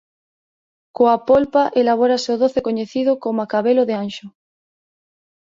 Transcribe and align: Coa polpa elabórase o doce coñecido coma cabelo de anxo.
Coa 0.95 1.15
polpa 1.29 1.63
elabórase 1.81 2.29
o 2.35 2.39
doce 2.43 2.59
coñecido 2.67 3.11
coma 3.23 3.49
cabelo 3.53 3.83
de 3.89 3.95
anxo. 4.03 4.27